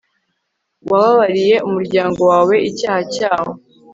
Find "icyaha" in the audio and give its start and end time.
2.69-3.01